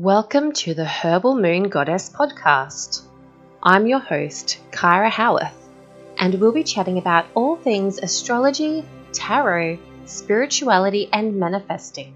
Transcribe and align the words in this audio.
Welcome 0.00 0.52
to 0.52 0.74
the 0.74 0.84
Herbal 0.84 1.40
Moon 1.40 1.64
Goddess 1.64 2.08
podcast. 2.08 3.02
I'm 3.60 3.88
your 3.88 3.98
host, 3.98 4.60
Kyra 4.70 5.10
Howarth, 5.10 5.68
and 6.18 6.34
we'll 6.34 6.52
be 6.52 6.62
chatting 6.62 6.98
about 6.98 7.26
all 7.34 7.56
things 7.56 7.98
astrology, 7.98 8.84
tarot, 9.12 9.80
spirituality, 10.04 11.08
and 11.12 11.40
manifesting. 11.40 12.14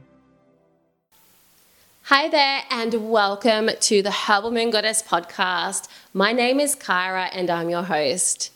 Hi 2.03 2.29
there, 2.29 2.61
and 2.71 3.11
welcome 3.11 3.71
to 3.81 4.01
the 4.01 4.13
Herbal 4.13 4.53
Moon 4.53 4.71
Goddess 4.71 5.03
podcast. 5.03 5.89
My 6.15 6.33
name 6.33 6.61
is 6.61 6.77
Kyra, 6.77 7.31
and 7.33 7.51
I'm 7.51 7.69
your 7.69 7.83
host. 7.83 8.53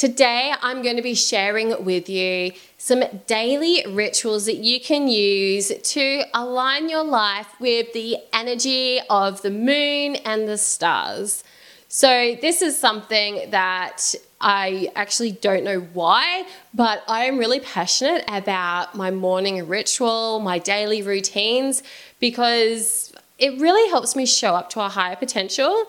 Today, 0.00 0.54
I'm 0.62 0.80
going 0.80 0.96
to 0.96 1.02
be 1.02 1.14
sharing 1.14 1.84
with 1.84 2.08
you 2.08 2.52
some 2.78 3.04
daily 3.26 3.84
rituals 3.86 4.46
that 4.46 4.56
you 4.56 4.80
can 4.80 5.08
use 5.08 5.70
to 5.78 6.22
align 6.32 6.88
your 6.88 7.04
life 7.04 7.48
with 7.60 7.92
the 7.92 8.16
energy 8.32 8.98
of 9.10 9.42
the 9.42 9.50
moon 9.50 10.16
and 10.24 10.48
the 10.48 10.56
stars. 10.56 11.44
So, 11.88 12.34
this 12.40 12.62
is 12.62 12.78
something 12.78 13.50
that 13.50 14.14
I 14.40 14.90
actually 14.96 15.32
don't 15.32 15.64
know 15.64 15.80
why, 15.92 16.46
but 16.72 17.04
I 17.06 17.26
am 17.26 17.36
really 17.36 17.60
passionate 17.60 18.24
about 18.26 18.94
my 18.94 19.10
morning 19.10 19.68
ritual, 19.68 20.40
my 20.40 20.58
daily 20.58 21.02
routines, 21.02 21.82
because 22.20 23.12
it 23.38 23.60
really 23.60 23.90
helps 23.90 24.16
me 24.16 24.24
show 24.24 24.54
up 24.54 24.70
to 24.70 24.80
a 24.80 24.88
higher 24.88 25.16
potential 25.16 25.84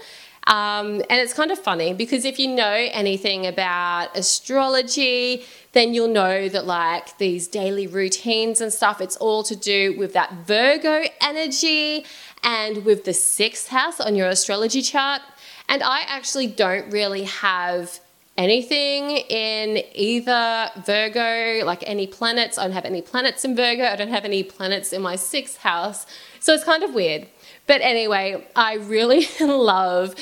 um, 0.47 1.01
and 1.09 1.21
it's 1.21 1.33
kind 1.33 1.51
of 1.51 1.59
funny 1.59 1.93
because 1.93 2.25
if 2.25 2.39
you 2.39 2.47
know 2.47 2.89
anything 2.91 3.45
about 3.45 4.15
astrology, 4.17 5.45
then 5.73 5.93
you'll 5.93 6.07
know 6.07 6.49
that 6.49 6.65
like 6.65 7.17
these 7.19 7.47
daily 7.47 7.85
routines 7.85 8.59
and 8.59 8.73
stuff, 8.73 9.01
it's 9.01 9.17
all 9.17 9.43
to 9.43 9.55
do 9.55 9.97
with 9.97 10.13
that 10.13 10.33
Virgo 10.45 11.03
energy 11.21 12.05
and 12.43 12.83
with 12.83 13.05
the 13.05 13.13
sixth 13.13 13.67
house 13.67 13.99
on 13.99 14.15
your 14.15 14.27
astrology 14.27 14.81
chart. 14.81 15.21
And 15.69 15.83
I 15.83 16.01
actually 16.07 16.47
don't 16.47 16.91
really 16.91 17.23
have 17.23 17.99
anything 18.37 19.11
in 19.11 19.83
either 19.93 20.71
Virgo, 20.85 21.63
like 21.65 21.83
any 21.85 22.07
planets. 22.07 22.57
I 22.57 22.63
don't 22.63 22.73
have 22.73 22.85
any 22.85 23.01
planets 23.01 23.45
in 23.45 23.55
Virgo. 23.55 23.85
I 23.85 23.95
don't 23.95 24.09
have 24.09 24.25
any 24.25 24.43
planets 24.43 24.91
in 24.91 25.01
my 25.03 25.15
sixth 25.15 25.57
house. 25.57 26.07
So 26.39 26.53
it's 26.53 26.63
kind 26.63 26.83
of 26.83 26.95
weird. 26.95 27.27
But 27.71 27.79
anyway, 27.79 28.45
I 28.53 28.73
really 28.73 29.29
love 29.39 30.13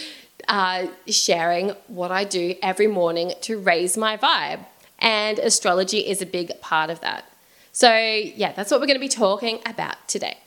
uh, 0.47 0.86
sharing 1.08 1.69
what 1.88 2.11
I 2.11 2.23
do 2.23 2.53
every 2.61 2.86
morning 2.86 3.33
to 3.41 3.58
raise 3.58 3.97
my 3.97 4.17
vibe. 4.17 4.64
And 5.00 5.39
astrology 5.39 5.97
is 5.97 6.22
a 6.22 6.28
big 6.28 6.52
part 6.61 6.91
of 6.91 7.02
that. 7.02 7.25
So, 7.72 7.91
yeah, 7.91 8.52
that's 8.52 8.69
what 8.69 8.80
we're 8.80 8.86
going 8.86 9.00
to 9.00 9.00
be 9.00 9.08
talking 9.08 9.61
about 9.66 10.08
today. 10.08 10.38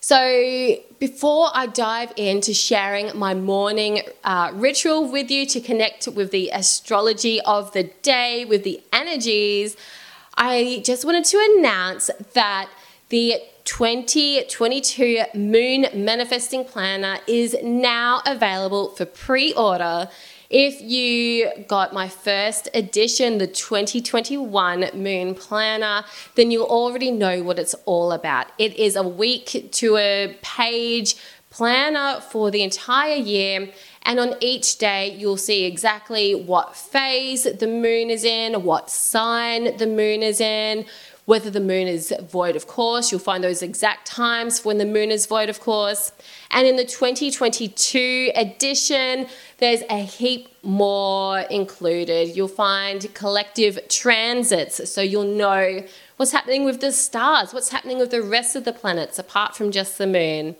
So, 0.00 0.76
before 0.98 1.48
I 1.54 1.68
dive 1.68 2.12
into 2.18 2.52
sharing 2.52 3.18
my 3.18 3.32
morning 3.32 4.02
uh, 4.24 4.50
ritual 4.52 5.10
with 5.10 5.30
you 5.30 5.46
to 5.46 5.58
connect 5.58 6.06
with 6.06 6.32
the 6.32 6.50
astrology 6.52 7.40
of 7.40 7.72
the 7.72 7.84
day, 8.02 8.44
with 8.44 8.62
the 8.62 8.82
energies, 8.92 9.78
I 10.34 10.82
just 10.84 11.06
wanted 11.06 11.24
to 11.24 11.54
announce 11.56 12.10
that 12.34 12.68
the 13.12 13.34
2022 13.64 15.24
Moon 15.34 15.86
Manifesting 15.94 16.64
Planner 16.64 17.18
is 17.26 17.54
now 17.62 18.22
available 18.24 18.88
for 18.88 19.04
pre 19.04 19.52
order. 19.52 20.08
If 20.48 20.80
you 20.80 21.50
got 21.68 21.92
my 21.92 22.08
first 22.08 22.70
edition, 22.72 23.36
the 23.36 23.46
2021 23.46 24.92
Moon 24.94 25.34
Planner, 25.34 26.04
then 26.36 26.50
you 26.50 26.64
already 26.64 27.10
know 27.10 27.42
what 27.42 27.58
it's 27.58 27.74
all 27.84 28.12
about. 28.12 28.46
It 28.56 28.74
is 28.76 28.96
a 28.96 29.02
week 29.02 29.68
to 29.72 29.96
a 29.98 30.34
page 30.40 31.16
planner 31.50 32.18
for 32.22 32.50
the 32.50 32.62
entire 32.62 33.16
year. 33.16 33.68
And 34.04 34.18
on 34.18 34.34
each 34.40 34.78
day, 34.78 35.14
you'll 35.16 35.36
see 35.36 35.64
exactly 35.64 36.34
what 36.34 36.74
phase 36.74 37.44
the 37.44 37.66
moon 37.68 38.08
is 38.08 38.24
in, 38.24 38.64
what 38.64 38.90
sign 38.90 39.76
the 39.76 39.86
moon 39.86 40.22
is 40.22 40.40
in, 40.40 40.86
whether 41.24 41.50
the 41.50 41.60
moon 41.60 41.86
is 41.86 42.12
void 42.28 42.56
of 42.56 42.66
course. 42.66 43.12
You'll 43.12 43.20
find 43.20 43.42
those 43.44 43.62
exact 43.62 44.06
times 44.06 44.64
when 44.64 44.78
the 44.78 44.84
moon 44.84 45.10
is 45.10 45.26
void 45.26 45.48
of 45.48 45.60
course. 45.60 46.12
And 46.50 46.66
in 46.66 46.76
the 46.76 46.84
2022 46.84 48.32
edition, 48.34 49.26
there's 49.58 49.82
a 49.88 50.02
heap 50.02 50.48
more 50.62 51.40
included. 51.40 52.36
You'll 52.36 52.48
find 52.48 53.12
collective 53.14 53.78
transits, 53.88 54.90
so 54.90 55.00
you'll 55.00 55.24
know 55.24 55.84
what's 56.16 56.32
happening 56.32 56.64
with 56.64 56.80
the 56.80 56.92
stars, 56.92 57.52
what's 57.52 57.70
happening 57.70 57.98
with 57.98 58.10
the 58.10 58.22
rest 58.22 58.56
of 58.56 58.64
the 58.64 58.72
planets 58.72 59.18
apart 59.18 59.56
from 59.56 59.70
just 59.70 59.98
the 59.98 60.06
moon. 60.06 60.56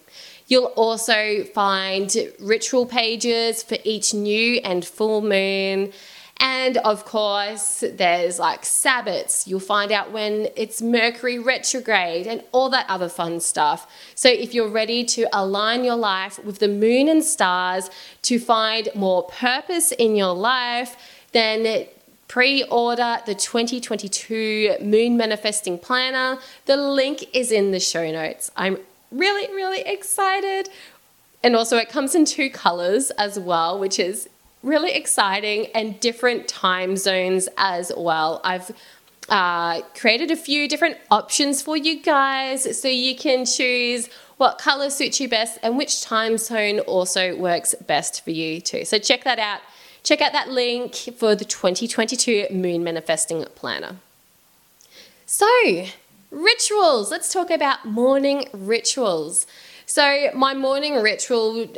You'll 0.47 0.73
also 0.77 1.45
find 1.55 2.15
ritual 2.41 2.87
pages 2.87 3.63
for 3.63 3.79
each 3.85 4.13
new 4.13 4.61
and 4.65 4.85
full 4.85 5.23
moon 5.23 5.93
and 6.43 6.79
of 6.79 7.05
course, 7.05 7.85
there's 7.87 8.41
like 8.41 8.63
Sabbats. 8.63 9.47
You'll 9.47 9.61
find 9.61 9.93
out 9.93 10.11
when 10.11 10.49
it's 10.57 10.83
Mercury 10.83 11.39
retrograde 11.39 12.27
and 12.27 12.43
all 12.51 12.69
that 12.71 12.85
other 12.89 13.09
fun 13.09 13.39
stuff. 13.39 13.87
So, 14.17 14.29
if 14.29 14.53
you're 14.53 14.69
ready 14.69 15.05
to 15.05 15.29
align 15.33 15.85
your 15.85 15.95
life 15.95 16.45
with 16.45 16.59
the 16.59 16.67
moon 16.67 17.07
and 17.07 17.23
stars 17.23 17.91
to 18.23 18.41
find 18.41 18.89
more 18.97 19.23
purpose 19.23 19.93
in 19.93 20.17
your 20.17 20.35
life, 20.35 20.97
then 21.31 21.87
pre 22.27 22.65
order 22.65 23.19
the 23.25 23.37
2022 23.37 24.79
Moon 24.81 25.17
Manifesting 25.17 25.79
Planner. 25.79 26.41
The 26.67 26.77
link 26.77 27.25
is 27.33 27.53
in 27.53 27.71
the 27.71 27.79
show 27.79 28.11
notes. 28.11 28.51
I'm 28.57 28.79
really, 29.13 29.47
really 29.55 29.83
excited. 29.83 30.71
And 31.45 31.55
also, 31.55 31.77
it 31.77 31.89
comes 31.89 32.17
in 32.17 32.25
two 32.25 32.51
colors 32.51 33.11
as 33.13 33.39
well, 33.39 33.79
which 33.79 34.01
is 34.01 34.29
really 34.63 34.93
exciting 34.93 35.67
and 35.75 35.99
different 36.01 36.49
time 36.49 36.97
zones 36.97 37.49
as 37.57 37.93
well. 37.97 38.41
I've 38.45 38.71
uh, 39.29 39.83
created 39.95 40.31
a 40.31 40.37
few 40.37 40.69
different 40.69 40.99
options 41.11 41.63
for 41.63 41.77
you 41.77 42.03
guys 42.03 42.81
so 42.81 42.89
you 42.89 43.17
can 43.17 43.45
choose 43.45 44.09
what 44.37 44.59
color 44.59 44.91
suits 44.91 45.21
you 45.21 45.29
best 45.29 45.59
and 45.63 45.79
which 45.79 46.03
time 46.03 46.37
zone 46.37 46.81
also 46.81 47.37
works 47.37 47.75
best 47.87 48.25
for 48.25 48.31
you 48.31 48.61
too. 48.61 48.85
So 48.85 48.99
check 48.99 49.25
that 49.25 49.39
out. 49.39 49.61
Check 50.03 50.21
out 50.21 50.33
that 50.33 50.49
link 50.49 50.95
for 51.17 51.37
the 51.37 51.45
2022 51.45 52.49
Moon 52.51 52.83
Manifesting 52.83 53.45
Planner. 53.55 53.97
So, 55.27 55.87
rituals. 56.31 57.11
Let's 57.11 57.33
talk 57.33 57.51
about 57.51 57.87
morning 57.87 58.49
rituals. 58.53 59.47
So, 59.87 60.31
my 60.35 60.55
morning 60.55 60.97
ritual 60.97 61.69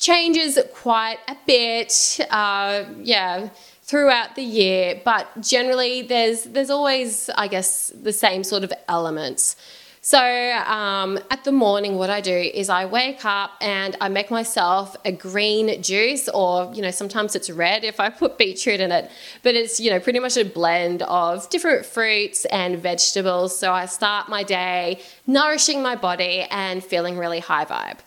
changes 0.00 0.58
quite 0.74 1.18
a 1.28 1.36
bit, 1.46 2.18
uh, 2.30 2.84
yeah, 3.02 3.50
throughout 3.82 4.34
the 4.34 4.42
year. 4.42 5.00
But 5.04 5.28
generally, 5.40 6.02
there's 6.02 6.44
there's 6.44 6.70
always, 6.70 7.30
I 7.36 7.46
guess, 7.46 7.90
the 7.90 8.12
same 8.12 8.42
sort 8.42 8.64
of 8.64 8.72
elements. 8.88 9.54
So 10.02 10.18
um, 10.18 11.18
at 11.30 11.44
the 11.44 11.52
morning, 11.52 11.96
what 11.96 12.08
I 12.08 12.22
do 12.22 12.34
is 12.34 12.70
I 12.70 12.86
wake 12.86 13.22
up 13.26 13.50
and 13.60 13.98
I 14.00 14.08
make 14.08 14.30
myself 14.30 14.96
a 15.04 15.12
green 15.12 15.82
juice, 15.82 16.26
or 16.30 16.72
you 16.74 16.80
know 16.80 16.90
sometimes 16.90 17.36
it's 17.36 17.50
red 17.50 17.84
if 17.84 18.00
I 18.00 18.08
put 18.08 18.38
beetroot 18.38 18.80
in 18.80 18.92
it, 18.92 19.10
but 19.42 19.54
it's 19.54 19.78
you 19.78 19.90
know 19.90 20.00
pretty 20.00 20.18
much 20.18 20.38
a 20.38 20.44
blend 20.44 21.02
of 21.02 21.48
different 21.50 21.84
fruits 21.84 22.46
and 22.46 22.78
vegetables. 22.78 23.58
So 23.58 23.72
I 23.74 23.84
start 23.84 24.30
my 24.30 24.42
day 24.42 25.02
nourishing 25.26 25.82
my 25.82 25.96
body 25.96 26.46
and 26.50 26.82
feeling 26.82 27.18
really 27.18 27.40
high 27.40 27.66
vibe. 27.66 27.98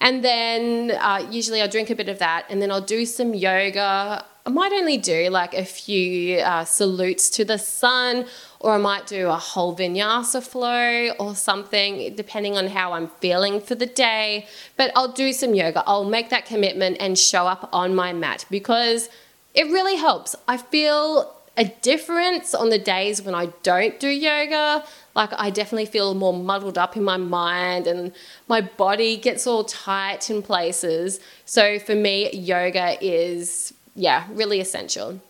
And 0.00 0.24
then 0.24 0.92
uh, 0.92 1.26
usually 1.30 1.60
I'll 1.60 1.68
drink 1.68 1.90
a 1.90 1.94
bit 1.94 2.08
of 2.08 2.18
that 2.18 2.46
and 2.48 2.60
then 2.60 2.70
I'll 2.70 2.80
do 2.80 3.04
some 3.04 3.34
yoga. 3.34 4.24
I 4.46 4.50
might 4.50 4.72
only 4.72 4.96
do 4.96 5.28
like 5.28 5.52
a 5.52 5.64
few 5.64 6.38
uh, 6.38 6.64
salutes 6.64 7.28
to 7.30 7.44
the 7.44 7.58
sun, 7.58 8.24
or 8.58 8.72
I 8.72 8.78
might 8.78 9.06
do 9.06 9.28
a 9.28 9.36
whole 9.36 9.76
vinyasa 9.76 10.42
flow 10.42 11.10
or 11.20 11.36
something, 11.36 12.14
depending 12.14 12.56
on 12.56 12.68
how 12.68 12.94
I'm 12.94 13.08
feeling 13.20 13.60
for 13.60 13.74
the 13.74 13.86
day. 13.86 14.46
But 14.78 14.92
I'll 14.96 15.12
do 15.12 15.34
some 15.34 15.54
yoga. 15.54 15.84
I'll 15.86 16.08
make 16.08 16.30
that 16.30 16.46
commitment 16.46 16.96
and 17.00 17.18
show 17.18 17.46
up 17.46 17.68
on 17.72 17.94
my 17.94 18.14
mat 18.14 18.46
because 18.50 19.10
it 19.54 19.64
really 19.64 19.96
helps. 19.96 20.34
I 20.48 20.56
feel 20.56 21.36
a 21.56 21.64
difference 21.82 22.54
on 22.54 22.70
the 22.70 22.78
days 22.78 23.20
when 23.20 23.34
I 23.34 23.46
don't 23.62 24.00
do 24.00 24.08
yoga. 24.08 24.84
Like, 25.20 25.34
I 25.36 25.50
definitely 25.50 25.84
feel 25.84 26.14
more 26.14 26.32
muddled 26.32 26.78
up 26.78 26.96
in 26.96 27.04
my 27.04 27.18
mind 27.18 27.86
and 27.86 28.12
my 28.48 28.62
body 28.62 29.18
gets 29.18 29.46
all 29.46 29.64
tight 29.64 30.30
in 30.30 30.40
places. 30.40 31.20
So, 31.44 31.78
for 31.78 31.94
me, 31.94 32.30
yoga 32.32 32.96
is, 33.04 33.74
yeah, 33.94 34.24
really 34.30 34.60
essential. 34.60 35.20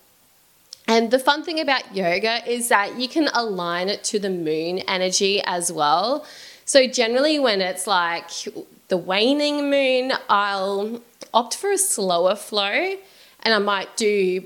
And 0.87 1.11
the 1.11 1.19
fun 1.19 1.43
thing 1.43 1.59
about 1.59 1.93
yoga 1.93 2.49
is 2.49 2.69
that 2.69 2.97
you 2.97 3.09
can 3.09 3.27
align 3.33 3.89
it 3.89 4.01
to 4.05 4.17
the 4.17 4.29
moon 4.29 4.79
energy 4.87 5.41
as 5.43 5.73
well. 5.73 6.25
So, 6.63 6.87
generally, 6.87 7.37
when 7.37 7.59
it's 7.59 7.85
like 7.85 8.29
the 8.87 8.95
waning 8.95 9.69
moon, 9.69 10.13
I'll 10.29 11.01
opt 11.33 11.57
for 11.57 11.69
a 11.69 11.77
slower 11.77 12.35
flow 12.35 12.95
and 13.43 13.53
I 13.53 13.59
might 13.59 13.97
do 13.97 14.45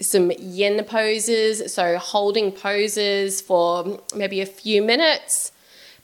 some 0.00 0.30
yin 0.38 0.84
poses, 0.84 1.72
so 1.72 1.96
holding 1.98 2.52
poses 2.52 3.40
for 3.40 4.00
maybe 4.14 4.40
a 4.40 4.46
few 4.46 4.82
minutes. 4.82 5.52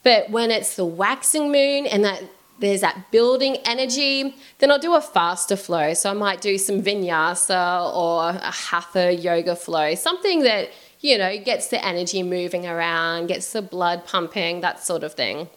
But 0.02 0.30
when 0.30 0.50
it's 0.50 0.76
the 0.76 0.84
waxing 0.84 1.52
moon 1.52 1.86
and 1.86 2.04
that 2.04 2.22
there's 2.58 2.80
that 2.80 3.10
building 3.10 3.56
energy, 3.64 4.34
then 4.58 4.70
I'll 4.70 4.78
do 4.78 4.94
a 4.94 5.00
faster 5.00 5.56
flow. 5.56 5.94
So 5.94 6.10
I 6.10 6.12
might 6.14 6.40
do 6.40 6.58
some 6.58 6.82
vinyasa 6.82 7.94
or 7.94 8.30
a 8.30 8.50
hatha 8.50 9.12
yoga 9.14 9.56
flow, 9.56 9.94
something 9.94 10.42
that, 10.42 10.70
you 11.00 11.18
know, 11.18 11.36
gets 11.38 11.68
the 11.68 11.84
energy 11.84 12.22
moving 12.22 12.66
around, 12.66 13.26
gets 13.26 13.52
the 13.52 13.62
blood 13.62 14.06
pumping, 14.06 14.60
that 14.60 14.82
sort 14.82 15.02
of 15.02 15.14
thing. 15.14 15.48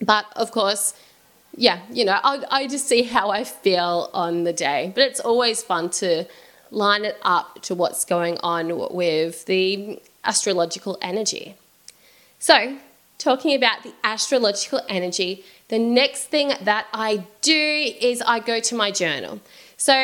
But 0.00 0.26
of 0.34 0.50
course, 0.50 0.94
yeah, 1.54 1.80
you 1.92 2.04
know, 2.04 2.18
I, 2.22 2.44
I 2.50 2.66
just 2.66 2.88
see 2.88 3.02
how 3.02 3.30
I 3.30 3.44
feel 3.44 4.10
on 4.14 4.44
the 4.44 4.52
day. 4.52 4.90
But 4.94 5.04
it's 5.04 5.20
always 5.20 5.62
fun 5.62 5.90
to 5.90 6.24
line 6.72 7.04
it 7.04 7.18
up 7.22 7.62
to 7.62 7.74
what's 7.74 8.04
going 8.04 8.38
on 8.38 8.92
with 8.92 9.44
the 9.44 10.00
astrological 10.24 10.98
energy. 11.00 11.54
So, 12.38 12.78
talking 13.18 13.54
about 13.54 13.84
the 13.84 13.92
astrological 14.02 14.80
energy, 14.88 15.44
the 15.68 15.78
next 15.78 16.24
thing 16.24 16.52
that 16.62 16.86
I 16.92 17.24
do 17.40 17.94
is 18.00 18.20
I 18.22 18.40
go 18.40 18.58
to 18.60 18.74
my 18.74 18.90
journal. 18.90 19.40
So 19.76 19.94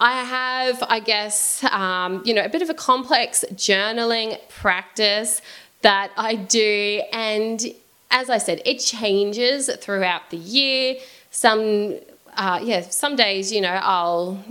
I 0.00 0.22
have, 0.22 0.82
I 0.88 1.00
guess, 1.00 1.62
um, 1.64 2.22
you 2.24 2.34
know, 2.34 2.44
a 2.44 2.48
bit 2.48 2.62
of 2.62 2.70
a 2.70 2.74
complex 2.74 3.44
journaling 3.52 4.38
practice 4.48 5.40
that 5.82 6.10
I 6.16 6.34
do, 6.34 7.02
and 7.12 7.64
as 8.10 8.30
I 8.30 8.38
said, 8.38 8.62
it 8.64 8.78
changes 8.78 9.70
throughout 9.80 10.30
the 10.30 10.36
year. 10.36 10.96
Some, 11.30 11.98
uh, 12.36 12.60
yeah, 12.62 12.82
some 12.82 13.16
days, 13.16 13.52
you 13.52 13.60
know, 13.60 13.78
I'll 13.82 14.42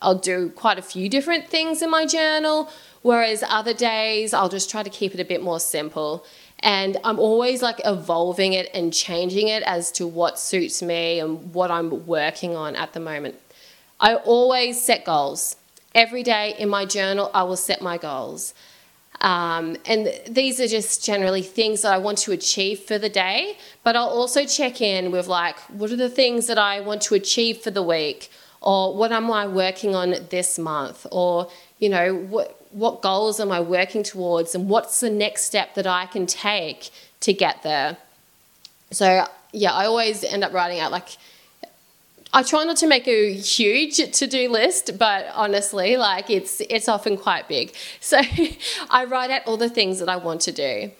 I'll 0.00 0.18
do 0.18 0.50
quite 0.50 0.78
a 0.78 0.82
few 0.82 1.08
different 1.08 1.48
things 1.48 1.82
in 1.82 1.90
my 1.90 2.06
journal, 2.06 2.70
whereas 3.02 3.42
other 3.46 3.74
days 3.74 4.32
I'll 4.32 4.48
just 4.48 4.70
try 4.70 4.82
to 4.82 4.90
keep 4.90 5.14
it 5.14 5.20
a 5.20 5.24
bit 5.24 5.42
more 5.42 5.60
simple. 5.60 6.24
And 6.60 6.96
I'm 7.04 7.18
always 7.18 7.62
like 7.62 7.80
evolving 7.84 8.52
it 8.52 8.68
and 8.74 8.92
changing 8.92 9.48
it 9.48 9.62
as 9.62 9.92
to 9.92 10.06
what 10.06 10.38
suits 10.38 10.82
me 10.82 11.20
and 11.20 11.54
what 11.54 11.70
I'm 11.70 12.06
working 12.06 12.56
on 12.56 12.74
at 12.76 12.92
the 12.92 13.00
moment. 13.00 13.36
I 14.00 14.16
always 14.16 14.80
set 14.82 15.04
goals. 15.04 15.56
Every 15.94 16.22
day 16.22 16.54
in 16.58 16.68
my 16.68 16.84
journal, 16.84 17.30
I 17.34 17.42
will 17.44 17.56
set 17.56 17.80
my 17.80 17.98
goals. 17.98 18.54
Um, 19.20 19.76
and 19.84 20.12
these 20.28 20.60
are 20.60 20.68
just 20.68 21.04
generally 21.04 21.42
things 21.42 21.82
that 21.82 21.92
I 21.92 21.98
want 21.98 22.18
to 22.18 22.32
achieve 22.32 22.80
for 22.80 22.98
the 22.98 23.08
day, 23.08 23.56
but 23.82 23.96
I'll 23.96 24.08
also 24.08 24.44
check 24.44 24.80
in 24.80 25.10
with 25.10 25.26
like, 25.26 25.58
what 25.62 25.90
are 25.90 25.96
the 25.96 26.10
things 26.10 26.46
that 26.46 26.58
I 26.58 26.80
want 26.80 27.02
to 27.02 27.14
achieve 27.14 27.58
for 27.58 27.72
the 27.72 27.82
week? 27.82 28.30
Or 28.60 28.94
what 28.96 29.12
am 29.12 29.30
I 29.30 29.46
working 29.46 29.94
on 29.94 30.14
this 30.30 30.58
month? 30.58 31.06
Or, 31.12 31.50
you 31.78 31.88
know, 31.88 32.14
what, 32.14 32.60
what 32.72 33.02
goals 33.02 33.40
am 33.40 33.52
I 33.52 33.60
working 33.60 34.02
towards 34.02 34.54
and 34.54 34.68
what's 34.68 35.00
the 35.00 35.10
next 35.10 35.44
step 35.44 35.74
that 35.74 35.86
I 35.86 36.06
can 36.06 36.26
take 36.26 36.90
to 37.20 37.32
get 37.32 37.62
there. 37.62 37.96
So, 38.90 39.26
yeah, 39.52 39.72
I 39.72 39.86
always 39.86 40.24
end 40.24 40.44
up 40.44 40.52
writing 40.52 40.80
out 40.80 40.92
like, 40.92 41.16
I 42.32 42.42
try 42.42 42.64
not 42.64 42.76
to 42.78 42.86
make 42.86 43.08
a 43.08 43.32
huge 43.32 43.96
to-do 43.96 44.50
list, 44.50 44.98
but 44.98 45.26
honestly, 45.34 45.96
like 45.96 46.28
it's 46.28 46.60
it's 46.68 46.86
often 46.86 47.16
quite 47.16 47.48
big. 47.48 47.74
So 48.00 48.20
I 48.90 49.04
write 49.04 49.30
out 49.30 49.42
all 49.46 49.56
the 49.56 49.70
things 49.70 49.98
that 50.00 50.10
I 50.10 50.16
want 50.16 50.42
to 50.42 50.52
do. 50.52 50.90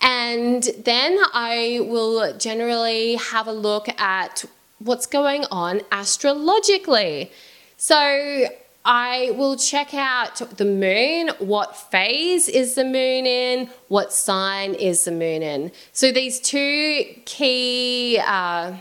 And 0.00 0.68
then 0.84 1.18
I 1.32 1.78
will 1.82 2.36
generally 2.36 3.14
have 3.14 3.46
a 3.46 3.52
look 3.52 3.88
at 4.00 4.44
what's 4.78 5.06
going 5.06 5.44
on 5.50 5.82
astrologically. 5.92 7.30
So 7.76 8.46
I 8.84 9.32
will 9.34 9.56
check 9.56 9.94
out 9.94 10.36
the 10.58 10.64
moon, 10.64 11.30
what 11.38 11.76
phase 11.76 12.48
is 12.48 12.74
the 12.74 12.84
moon 12.84 13.24
in, 13.24 13.70
what 13.88 14.12
sign 14.12 14.74
is 14.74 15.04
the 15.04 15.12
moon 15.12 15.42
in. 15.42 15.72
So 15.92 16.12
these 16.12 16.38
two 16.38 17.04
key 17.24 18.18
uh, 18.24 18.76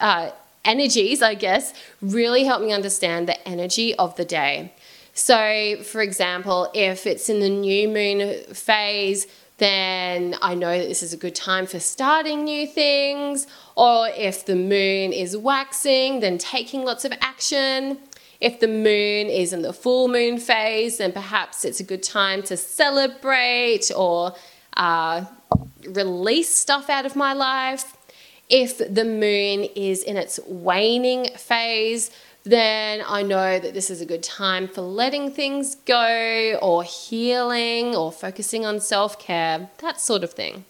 uh, 0.00 0.30
energies, 0.64 1.20
I 1.22 1.34
guess, 1.34 1.74
really 2.00 2.44
help 2.44 2.62
me 2.62 2.72
understand 2.72 3.28
the 3.28 3.48
energy 3.48 3.94
of 3.96 4.16
the 4.16 4.24
day. 4.24 4.72
So, 5.12 5.76
for 5.82 6.00
example, 6.00 6.70
if 6.74 7.06
it's 7.06 7.28
in 7.28 7.40
the 7.40 7.50
new 7.50 7.88
moon 7.88 8.44
phase, 8.54 9.26
then 9.58 10.36
I 10.40 10.54
know 10.54 10.78
that 10.78 10.88
this 10.88 11.02
is 11.02 11.12
a 11.12 11.16
good 11.16 11.34
time 11.34 11.66
for 11.66 11.80
starting 11.80 12.44
new 12.44 12.66
things. 12.66 13.46
Or 13.76 14.08
if 14.08 14.46
the 14.46 14.56
moon 14.56 15.12
is 15.12 15.36
waxing, 15.36 16.20
then 16.20 16.38
taking 16.38 16.84
lots 16.84 17.04
of 17.04 17.12
action. 17.20 17.98
If 18.40 18.60
the 18.60 18.68
moon 18.68 19.26
is 19.26 19.52
in 19.52 19.62
the 19.62 19.72
full 19.72 20.06
moon 20.06 20.38
phase, 20.38 20.98
then 20.98 21.12
perhaps 21.12 21.64
it's 21.64 21.80
a 21.80 21.84
good 21.84 22.04
time 22.04 22.42
to 22.44 22.56
celebrate 22.56 23.90
or 23.94 24.34
uh, 24.76 25.24
release 25.88 26.54
stuff 26.54 26.88
out 26.88 27.04
of 27.04 27.16
my 27.16 27.32
life. 27.32 27.96
If 28.48 28.78
the 28.78 29.04
moon 29.04 29.64
is 29.74 30.04
in 30.04 30.16
its 30.16 30.38
waning 30.46 31.34
phase, 31.36 32.10
then 32.50 33.02
I 33.06 33.22
know 33.22 33.58
that 33.58 33.74
this 33.74 33.90
is 33.90 34.00
a 34.00 34.06
good 34.06 34.22
time 34.22 34.68
for 34.68 34.80
letting 34.80 35.30
things 35.30 35.74
go 35.74 36.58
or 36.62 36.82
healing 36.82 37.94
or 37.94 38.10
focusing 38.10 38.64
on 38.64 38.80
self 38.80 39.18
care, 39.18 39.68
that 39.78 40.00
sort 40.00 40.24
of 40.24 40.32
thing. 40.32 40.64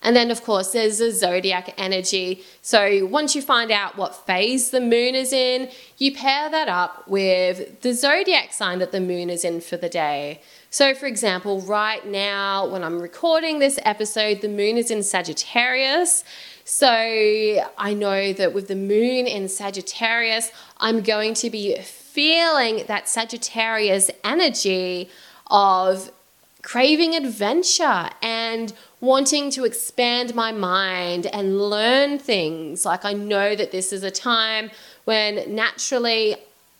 And 0.00 0.14
then, 0.14 0.30
of 0.30 0.44
course, 0.44 0.70
there's 0.70 0.98
the 0.98 1.10
zodiac 1.10 1.74
energy. 1.76 2.44
So, 2.62 3.04
once 3.06 3.34
you 3.34 3.42
find 3.42 3.72
out 3.72 3.96
what 3.96 4.26
phase 4.26 4.70
the 4.70 4.80
moon 4.80 5.14
is 5.14 5.32
in, 5.32 5.70
you 5.98 6.14
pair 6.14 6.48
that 6.50 6.68
up 6.68 7.08
with 7.08 7.80
the 7.80 7.92
zodiac 7.92 8.52
sign 8.52 8.78
that 8.78 8.92
the 8.92 9.00
moon 9.00 9.28
is 9.28 9.44
in 9.44 9.60
for 9.60 9.76
the 9.76 9.88
day. 9.88 10.40
So, 10.70 10.94
for 10.94 11.06
example, 11.06 11.60
right 11.62 12.06
now, 12.06 12.66
when 12.68 12.84
I'm 12.84 13.00
recording 13.00 13.58
this 13.58 13.80
episode, 13.82 14.40
the 14.40 14.48
moon 14.48 14.76
is 14.76 14.90
in 14.90 15.02
Sagittarius. 15.02 16.22
So, 16.70 16.86
I 16.86 17.94
know 17.94 18.34
that 18.34 18.52
with 18.52 18.68
the 18.68 18.76
moon 18.76 19.26
in 19.26 19.48
Sagittarius, 19.48 20.52
I'm 20.76 21.00
going 21.00 21.32
to 21.32 21.48
be 21.48 21.74
feeling 21.78 22.84
that 22.88 23.08
Sagittarius 23.08 24.10
energy 24.22 25.08
of 25.46 26.12
craving 26.60 27.14
adventure 27.14 28.10
and 28.20 28.74
wanting 29.00 29.50
to 29.52 29.64
expand 29.64 30.34
my 30.34 30.52
mind 30.52 31.24
and 31.28 31.58
learn 31.58 32.18
things. 32.18 32.84
Like, 32.84 33.02
I 33.02 33.14
know 33.14 33.56
that 33.56 33.72
this 33.72 33.90
is 33.90 34.02
a 34.02 34.10
time 34.10 34.70
when 35.06 35.54
naturally 35.54 36.36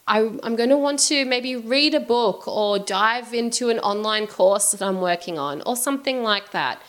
I, 0.06 0.18
am 0.20 0.54
going 0.54 0.68
to 0.68 0.76
want 0.76 0.98
to 1.08 1.24
maybe 1.24 1.56
read 1.56 1.94
a 1.94 2.00
book 2.00 2.46
or 2.46 2.78
dive 2.78 3.32
into 3.32 3.70
an 3.70 3.78
online 3.78 4.26
course 4.26 4.72
that 4.72 4.82
I'm 4.82 5.00
working 5.00 5.38
on 5.38 5.62
or 5.62 5.76
something 5.76 6.22
like 6.22 6.50
that. 6.50 6.82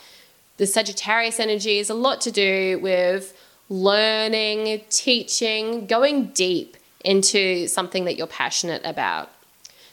The 0.60 0.66
Sagittarius 0.66 1.40
energy 1.40 1.78
is 1.78 1.88
a 1.88 1.94
lot 1.94 2.20
to 2.20 2.30
do 2.30 2.78
with 2.82 3.34
learning, 3.70 4.82
teaching, 4.90 5.86
going 5.86 6.32
deep 6.32 6.76
into 7.02 7.66
something 7.66 8.04
that 8.04 8.18
you're 8.18 8.26
passionate 8.26 8.82
about. 8.84 9.30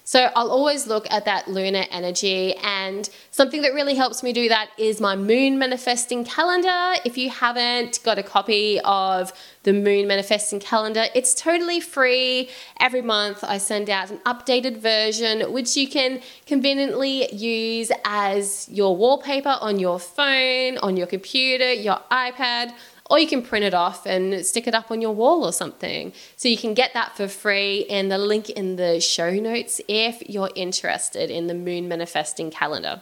So 0.08 0.30
I'll 0.38 0.52
always 0.52 0.88
look 0.88 1.06
at 1.12 1.26
that 1.26 1.50
lunar 1.50 1.84
energy, 1.92 2.56
and 2.64 3.10
something 3.30 3.62
that 3.64 3.74
really 3.74 3.96
helps 3.96 4.24
me 4.24 4.32
do 4.32 4.48
that 4.48 4.70
is 4.78 5.02
my 5.02 5.18
moon 5.18 5.60
manifesting 5.60 6.24
calendar. 6.24 6.94
If 7.04 7.18
you 7.18 7.30
haven't 7.30 8.02
got 8.06 8.18
a 8.18 8.24
copy 8.24 8.80
of 8.86 9.34
the 9.64 9.74
moon 9.74 10.08
manifesting 10.08 10.62
calendar, 10.62 11.08
it's 11.14 11.34
totally 11.34 11.82
free. 11.82 12.50
Every 12.80 13.02
month 13.02 13.44
I 13.44 13.58
send 13.58 13.90
out 13.90 14.10
an 14.10 14.20
updated 14.20 14.78
version, 14.78 15.52
which 15.52 15.76
you 15.76 15.90
can 15.90 16.22
conveniently 16.46 17.30
use 17.36 17.92
as 18.06 18.70
your 18.72 18.96
wallpaper 18.96 19.58
on 19.60 19.78
your 19.78 20.00
phone, 20.00 20.78
on 20.78 20.96
your 20.96 21.08
computer, 21.08 21.74
your 21.74 22.00
iPad 22.10 22.72
or 23.10 23.20
you 23.20 23.28
can 23.28 23.42
print 23.42 23.66
it 23.66 23.74
off 23.74 24.06
and 24.06 24.46
stick 24.46 24.68
it 24.68 24.76
up 24.76 24.92
on 24.92 25.02
your 25.02 25.14
wall 25.14 25.46
or 25.46 25.54
something. 25.54 26.14
So 26.36 26.48
you 26.50 26.58
can 26.58 26.74
get 26.74 26.94
that 26.94 27.16
for 27.16 27.28
free 27.28 27.86
and 27.90 28.12
the 28.12 28.18
link 28.18 28.50
in 28.50 28.76
the 28.76 29.00
show 29.00 29.32
notes 29.32 29.80
if 29.88 30.22
you're 30.30 30.52
interested 30.56 31.30
in 31.30 31.48
the 31.48 31.54
moon 31.54 31.88
manifesting 31.88 32.52
calendar. 32.52 33.02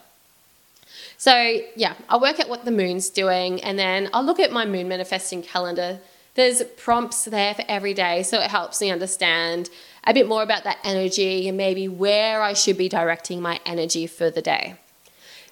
So, 1.18 1.62
yeah, 1.76 1.96
I'll 2.10 2.20
work 2.20 2.40
out 2.40 2.50
what 2.50 2.66
the 2.66 2.72
moon's 2.72 3.10
doing 3.10 3.62
and 3.64 3.80
then 3.80 4.10
I'll 4.14 4.24
look 4.24 4.40
at 4.40 4.52
my 4.52 4.66
moon 4.66 4.88
manifesting 4.88 5.42
calendar. 5.42 6.00
There's 6.36 6.62
prompts 6.76 7.24
there 7.26 7.54
for 7.54 7.64
every 7.68 7.94
day, 7.94 8.22
so 8.24 8.42
it 8.42 8.52
helps 8.52 8.82
me 8.82 8.92
understand 8.92 9.70
a 10.04 10.14
bit 10.14 10.28
more 10.28 10.44
about 10.44 10.66
that 10.66 10.80
energy 10.84 11.48
and 11.48 11.58
maybe 11.58 11.88
where 11.88 12.42
I 12.42 12.54
should 12.54 12.78
be 12.78 12.90
directing 12.90 13.42
my 13.42 13.62
energy 13.66 14.06
for 14.06 14.30
the 14.30 14.42
day. 14.42 14.76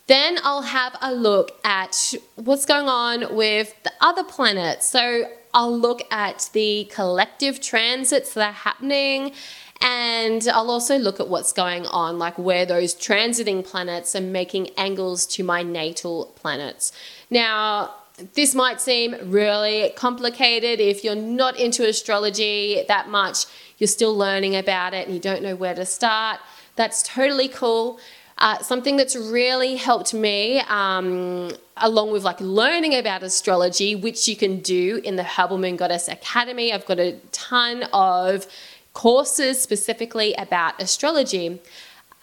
Then 0.08 0.38
I'll 0.44 0.64
have 0.64 0.98
a 1.02 1.14
look 1.14 1.52
at 1.64 2.14
what's 2.36 2.66
going 2.66 2.90
on 2.90 3.36
with 3.36 3.74
the 3.84 3.92
other 4.02 4.24
planets. 4.24 4.86
So 4.88 5.26
I'll 5.54 5.78
look 5.78 6.02
at 6.12 6.50
the 6.54 6.90
collective 6.92 7.62
transits 7.62 8.34
that 8.34 8.50
are 8.50 8.52
happening 8.52 9.34
and 9.82 10.48
I'll 10.54 10.72
also 10.72 10.98
look 10.98 11.20
at 11.20 11.28
what's 11.28 11.52
going 11.52 11.86
on, 11.88 12.18
like 12.18 12.38
where 12.38 12.66
those 12.66 12.96
transiting 12.96 13.66
planets 13.66 14.16
are 14.16 14.22
making 14.22 14.70
angles 14.78 15.26
to 15.28 15.44
my 15.44 15.62
natal 15.62 16.28
planets. 16.36 16.94
Now, 17.30 17.94
this 18.34 18.56
might 18.56 18.80
seem 18.80 19.16
really 19.24 19.92
complicated 19.96 20.80
if 20.80 21.04
you're 21.04 21.16
not 21.16 21.60
into 21.60 21.88
astrology 21.88 22.84
that 22.88 23.10
much, 23.10 23.46
you're 23.78 23.88
still 23.88 24.16
learning 24.16 24.56
about 24.56 24.94
it 24.94 25.06
and 25.08 25.14
you 25.14 25.20
don't 25.20 25.44
know 25.44 25.56
where 25.56 25.76
to 25.76 25.86
start. 25.86 26.40
That's 26.76 27.04
totally 27.04 27.50
cool. 27.50 28.00
Uh, 28.38 28.58
something 28.60 28.98
that's 28.98 29.16
really 29.16 29.76
helped 29.76 30.14
me, 30.14 30.60
um, 30.62 31.52
along 31.78 32.12
with 32.12 32.24
like 32.24 32.40
learning 32.42 32.96
about 32.96 33.24
astrology, 33.24 33.96
which 33.96 34.28
you 34.28 34.36
can 34.36 34.60
do 34.60 35.00
in 35.04 35.16
the 35.16 35.24
Herbal 35.24 35.60
Moon 35.60 35.76
Goddess 35.76 36.08
Academy. 36.08 36.74
I've 36.74 36.86
got 36.86 37.00
a 37.00 37.20
ton 37.32 37.84
of 37.94 38.48
courses 38.94 39.62
specifically 39.62 40.34
about 40.34 40.82
astrology. 40.82 41.60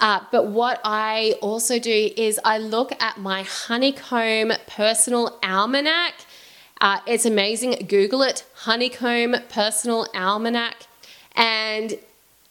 Uh, 0.00 0.20
but 0.32 0.46
what 0.46 0.80
I 0.82 1.34
also 1.42 1.78
do 1.78 2.10
is 2.16 2.40
I 2.44 2.58
look 2.58 2.90
at 3.02 3.18
my 3.18 3.42
honeycomb 3.42 4.52
personal 4.66 5.38
almanac. 5.42 6.14
Uh, 6.80 7.00
it's 7.06 7.26
amazing. 7.26 7.86
Google 7.86 8.22
it, 8.22 8.44
honeycomb 8.54 9.36
personal 9.50 10.06
almanac, 10.14 10.86
and 11.36 11.98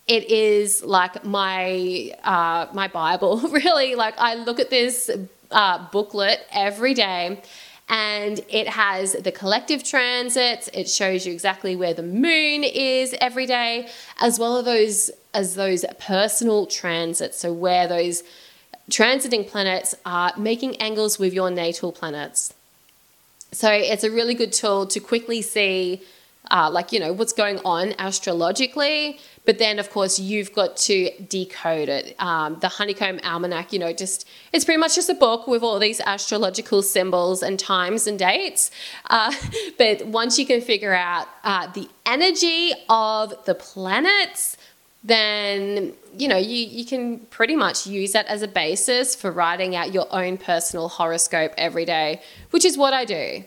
it 0.10 0.32
is 0.32 0.84
like 0.84 1.24
my 1.24 2.12
uh, 2.24 2.66
my 2.74 2.88
Bible. 2.88 3.38
really, 3.52 3.94
like 3.96 4.16
I 4.18 4.34
look 4.34 4.60
at 4.60 4.72
this 4.72 5.10
uh, 5.52 5.88
booklet 5.92 6.40
every 6.52 6.96
day, 6.96 7.42
and 7.88 8.42
it 8.50 8.68
has 8.68 9.14
the 9.14 9.32
collective 9.32 9.84
transits. 9.84 10.68
It 10.74 10.90
shows 10.90 11.28
you 11.28 11.32
exactly 11.32 11.76
where 11.76 11.94
the 11.94 12.04
moon 12.04 12.64
is 12.64 13.16
every 13.22 13.46
day, 13.46 13.88
as 14.20 14.40
well 14.40 14.58
as 14.58 14.66
those 14.66 15.12
as 15.36 15.54
those 15.54 15.86
personal 16.00 16.66
transits. 16.66 17.38
So 17.38 17.54
where 17.54 17.88
those 17.88 18.24
transiting 18.90 19.48
planets 19.48 19.94
are 20.08 20.34
making 20.36 20.78
angles 20.78 21.20
with 21.20 21.34
your 21.34 21.52
natal 21.52 21.92
planets. 21.92 22.52
So 23.52 23.72
it's 23.72 24.04
a 24.04 24.10
really 24.10 24.34
good 24.34 24.54
tool 24.54 24.88
to 24.88 25.00
quickly 25.00 25.44
see 25.44 26.02
uh, 26.52 26.70
like 26.72 26.92
you 26.92 27.00
know 27.00 27.14
what's 27.14 27.34
going 27.34 27.60
on 27.66 27.94
astrologically 28.00 29.20
but 29.46 29.58
then 29.58 29.80
of 29.80 29.90
course 29.90 30.20
you've 30.20 30.54
got 30.54 30.78
to 30.78 31.10
decode 31.28 31.90
it. 31.90 32.16
Um, 32.20 32.60
the 32.60 32.68
honeycomb 32.68 33.20
almanac 33.24 33.74
you 33.74 33.80
know 33.80 33.92
just 33.94 34.28
it's 34.54 34.64
pretty 34.66 34.80
much 34.80 34.96
just 34.96 35.10
a 35.10 35.16
book 35.16 35.48
with 35.48 35.64
all 35.64 35.80
these 35.80 36.00
astrological 36.02 36.82
symbols 36.82 37.42
and 37.42 37.60
times 37.60 38.08
and 38.08 38.20
dates. 38.20 38.72
Uh, 39.10 39.34
but 39.78 40.06
once 40.06 40.38
you 40.38 40.46
can 40.46 40.62
figure 40.62 40.94
out 40.94 41.28
uh, 41.44 41.68
the 41.74 41.90
energy 42.06 42.74
of 42.90 43.34
the 43.46 43.56
planets 43.56 44.58
then 45.04 45.94
you 46.18 46.28
know 46.28 46.38
you, 46.38 46.66
you 46.68 46.86
can 46.86 47.20
pretty 47.32 47.56
much 47.56 47.88
use 47.88 48.12
that 48.12 48.26
as 48.26 48.42
a 48.42 48.48
basis 48.48 49.16
for 49.16 49.32
writing 49.32 49.76
out 49.76 49.94
your 49.94 50.06
own 50.12 50.38
personal 50.38 50.90
horoscope 50.90 51.54
every 51.58 51.86
day 51.86 52.22
which 52.52 52.66
is 52.66 52.78
what 52.78 52.94
i 52.94 53.06
do 53.06 53.42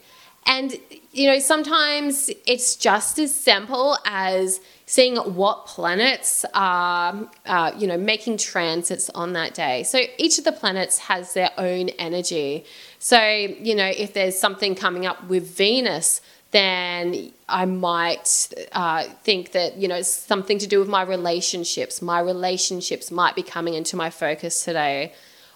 and, 0.46 0.76
you 1.12 1.28
know, 1.28 1.38
sometimes 1.38 2.30
it's 2.46 2.76
just 2.76 3.18
as 3.18 3.34
simple 3.34 3.96
as 4.04 4.60
seeing 4.86 5.16
what 5.16 5.66
planets 5.66 6.44
are, 6.52 7.28
uh, 7.46 7.72
you 7.78 7.86
know, 7.86 7.96
making 7.96 8.36
transits 8.36 9.08
on 9.10 9.32
that 9.34 9.54
day. 9.54 9.84
So 9.84 10.00
each 10.18 10.38
of 10.38 10.44
the 10.44 10.52
planets 10.52 10.98
has 10.98 11.34
their 11.34 11.50
own 11.56 11.88
energy. 11.90 12.64
So, 12.98 13.22
you 13.22 13.74
know, 13.74 13.86
if 13.86 14.12
there's 14.14 14.38
something 14.38 14.74
coming 14.74 15.06
up 15.06 15.24
with 15.28 15.56
Venus, 15.56 16.20
then 16.50 17.32
I 17.48 17.64
might 17.64 18.52
uh, 18.72 19.04
think 19.22 19.52
that, 19.52 19.76
you 19.76 19.88
know, 19.88 19.96
it's 19.96 20.12
something 20.12 20.58
to 20.58 20.66
do 20.66 20.80
with 20.80 20.88
my 20.88 21.02
relationships. 21.02 22.02
My 22.02 22.20
relationships 22.20 23.10
might 23.10 23.34
be 23.34 23.42
coming 23.42 23.74
into 23.74 23.96
my 23.96 24.10
focus 24.10 24.64
today. 24.64 25.12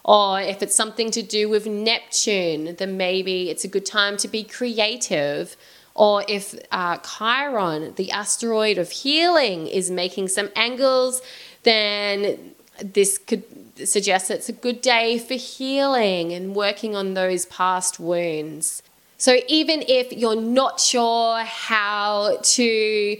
Or 0.07 0.41
if 0.41 0.63
it's 0.63 0.75
something 0.75 1.11
to 1.11 1.23
do 1.23 1.49
with 1.49 1.67
Neptune, 1.67 2.77
then 2.77 2.97
maybe 2.97 3.51
it's 3.51 3.65
a 3.65 3.69
good 3.69 3.85
time 3.85 4.17
to 4.19 4.29
be 4.29 4.45
creative. 4.45 5.57
Or 5.97 6.25
if 6.29 6.55
uh, 6.71 6.99
Chiron, 6.99 7.93
the 7.97 8.13
asteroid 8.13 8.79
of 8.79 8.93
healing, 8.93 9.67
is 9.67 9.91
making 9.91 10.29
some 10.29 10.51
angles, 10.55 11.23
then 11.65 12.55
this 12.81 13.19
could 13.19 13.43
suggest 13.85 14.31
it's 14.31 14.49
a 14.49 14.53
good 14.53 14.81
day 14.81 15.19
for 15.19 15.35
healing 15.35 16.33
and 16.33 16.55
working 16.55 16.95
on 16.95 17.15
those 17.15 17.45
past 17.47 17.99
wounds. 17.99 18.85
So, 19.19 19.39
even 19.49 19.83
if 19.89 20.13
you're 20.13 20.41
not 20.41 20.79
sure 20.79 21.39
how 21.39 22.39
to 22.41 23.19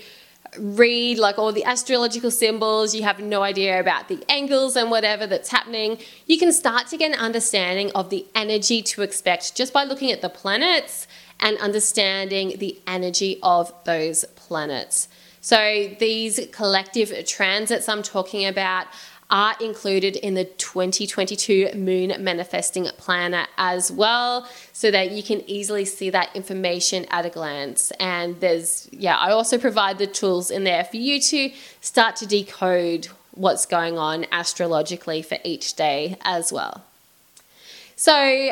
read 0.59 1.19
like 1.19 1.39
all 1.39 1.53
the 1.53 1.65
astrological 1.65 2.31
symbols, 2.31 2.95
you 2.95 3.03
have 3.03 3.21
no 3.21 3.43
idea 3.43 3.81
about 3.81 4.09
the 4.09 4.25
angles 4.29 4.77
and 4.77 4.91
whatever 4.91 5.27
that's 5.27 5.51
happening, 5.51 5.99
you 6.27 6.39
can 6.39 6.53
start 6.53 6.87
to 6.89 6.97
get 6.97 7.13
an 7.13 7.19
understanding 7.19 7.91
of 7.93 8.11
the 8.11 8.27
energy 8.35 8.83
to 8.83 9.03
expect 9.03 9.55
just 9.55 9.73
by 9.73 9.85
looking 9.85 10.11
at 10.11 10.23
the 10.23 10.29
planets 10.29 11.07
and 11.41 11.59
understanding 11.59 12.59
the 12.59 12.81
energy 12.87 13.39
of 13.43 13.73
those 13.85 14.25
planets. 14.37 15.09
So, 15.41 15.95
these 16.01 16.41
collective 16.51 17.25
transits 17.25 17.89
I'm 17.89 18.03
talking 18.03 18.47
about 18.47 18.89
are 19.31 19.57
included 19.61 20.17
in 20.17 20.35
the 20.35 20.45
2022 20.45 21.71
Moon 21.75 22.15
Manifesting 22.23 22.87
Planner 22.97 23.47
as 23.59 23.91
well, 23.91 24.49
so 24.73 24.91
that 24.91 25.11
you 25.11 25.23
can 25.23 25.43
easily 25.49 25.85
see 25.85 26.11
that 26.11 26.35
information 26.35 27.07
at 27.11 27.27
a 27.27 27.31
glance. 27.31 27.91
And 27.99 28.39
there's, 28.41 28.89
yeah, 28.93 29.17
I 29.17 29.33
also 29.33 29.59
provide 29.59 29.99
the 29.99 30.07
tools 30.07 30.51
in 30.51 30.65
there 30.65 30.85
for 30.85 30.97
you 30.97 31.21
to 31.21 31.51
start 31.81 32.17
to 32.17 32.27
decode 32.27 33.09
what's 33.33 33.67
going 33.67 33.99
on 33.99 34.27
astrologically 34.33 35.23
for 35.23 35.39
each 35.45 35.75
day 35.75 36.17
as 36.23 36.53
well. 36.53 36.85
So, 37.97 38.51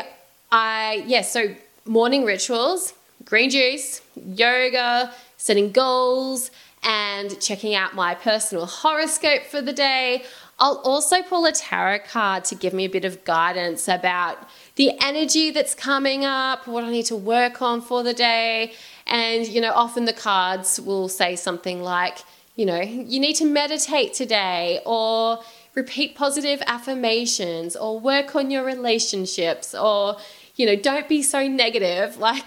I, 0.50 1.04
yeah, 1.06 1.22
so 1.22 1.54
morning 1.84 2.24
rituals, 2.24 2.94
green 3.24 3.50
juice, 3.50 4.00
yoga, 4.16 5.12
setting 5.36 5.70
goals, 5.70 6.50
and 6.82 7.40
checking 7.40 7.74
out 7.74 7.94
my 7.94 8.14
personal 8.14 8.66
horoscope 8.66 9.44
for 9.44 9.62
the 9.62 9.72
day. 9.72 10.24
I'll 10.58 10.80
also 10.84 11.22
pull 11.22 11.44
a 11.46 11.52
tarot 11.52 12.00
card 12.08 12.44
to 12.46 12.54
give 12.54 12.72
me 12.72 12.84
a 12.84 12.88
bit 12.88 13.04
of 13.04 13.24
guidance 13.24 13.88
about 13.88 14.48
the 14.76 14.92
energy 15.00 15.50
that's 15.50 15.74
coming 15.74 16.24
up, 16.24 16.66
what 16.66 16.84
I 16.84 16.90
need 16.90 17.06
to 17.06 17.16
work 17.16 17.60
on 17.60 17.80
for 17.80 18.02
the 18.02 18.14
day. 18.14 18.72
And, 19.06 19.46
you 19.46 19.60
know, 19.60 19.72
often 19.72 20.04
the 20.04 20.12
cards 20.12 20.80
will 20.80 21.08
say 21.08 21.36
something 21.36 21.82
like, 21.82 22.18
you 22.56 22.66
know, 22.66 22.80
you 22.80 23.18
need 23.18 23.34
to 23.34 23.44
meditate 23.44 24.14
today, 24.14 24.80
or 24.86 25.40
repeat 25.74 26.14
positive 26.14 26.62
affirmations, 26.68 27.74
or 27.74 27.98
work 27.98 28.36
on 28.36 28.50
your 28.50 28.64
relationships, 28.64 29.74
or, 29.74 30.16
you 30.56 30.66
know, 30.66 30.76
don't 30.76 31.08
be 31.08 31.22
so 31.22 31.46
negative. 31.46 32.16
Like 32.24 32.46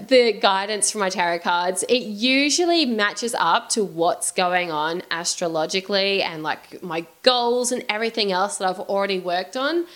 the 0.00 0.38
guidance 0.40 0.90
from 0.90 1.00
my 1.00 1.08
tarot 1.08 1.40
cards, 1.40 1.82
it 1.88 2.02
usually 2.02 2.86
matches 2.86 3.34
up 3.38 3.68
to 3.70 3.84
what's 3.84 4.30
going 4.30 4.70
on 4.70 5.02
astrologically 5.10 6.22
and 6.22 6.42
like 6.44 6.80
my 6.82 7.06
goals 7.22 7.72
and 7.72 7.84
everything 7.88 8.30
else 8.30 8.58
that 8.58 8.68
I've 8.68 8.78
already 8.78 9.18
worked 9.18 9.56
on. 9.56 9.86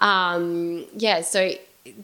Um, 0.00 0.86
yeah, 0.96 1.20
so 1.20 1.52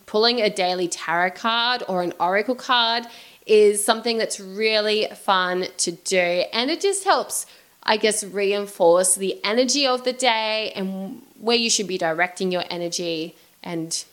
pulling 0.06 0.40
a 0.40 0.48
daily 0.48 0.86
tarot 0.86 1.30
card 1.30 1.82
or 1.88 2.02
an 2.02 2.12
oracle 2.20 2.54
card 2.54 3.04
is 3.46 3.84
something 3.84 4.18
that's 4.18 4.38
really 4.38 5.08
fun 5.14 5.66
to 5.78 5.92
do 5.92 6.44
and 6.52 6.70
it 6.70 6.80
just 6.80 7.04
helps 7.04 7.46
I 7.82 7.96
guess 7.96 8.22
reinforce 8.22 9.14
the 9.14 9.42
energy 9.42 9.86
of 9.86 10.04
the 10.04 10.12
day 10.12 10.72
and 10.76 11.22
where 11.40 11.56
you 11.56 11.70
should 11.70 11.86
be 11.86 11.96
directing 11.96 12.52
your 12.52 12.64
energy 12.68 13.34
and 13.62 14.04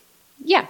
yeah. 0.44 0.68